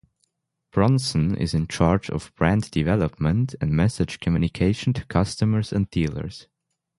Bronson 0.71 1.35
is 1.37 1.53
in 1.53 1.67
charge 1.67 2.09
of 2.09 2.33
brand 2.33 2.71
development 2.71 3.53
and 3.61 3.69
message 3.69 4.19
communication 4.19 4.93
to 4.93 5.05
customers 5.05 5.71
and 5.71 5.91
dealers. 5.91 6.47